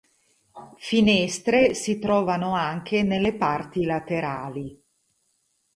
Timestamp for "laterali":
3.85-4.81